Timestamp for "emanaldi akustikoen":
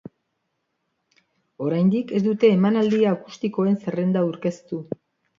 2.53-3.77